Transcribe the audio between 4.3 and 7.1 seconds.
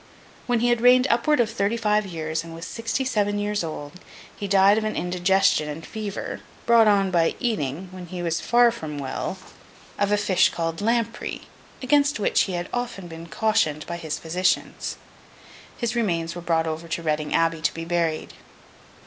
he died of an indigestion and fever, brought